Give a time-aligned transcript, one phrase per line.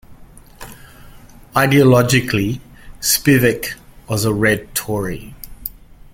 [1.55, 2.59] Ideologically,
[3.01, 3.75] Spivak
[4.09, 5.35] was a Red Tory.